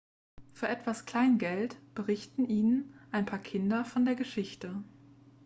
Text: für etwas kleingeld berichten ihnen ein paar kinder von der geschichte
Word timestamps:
für 0.51 0.67
etwas 0.67 1.05
kleingeld 1.05 1.77
berichten 1.93 2.49
ihnen 2.49 2.91
ein 3.11 3.27
paar 3.27 3.37
kinder 3.37 3.85
von 3.85 4.03
der 4.03 4.15
geschichte 4.15 4.83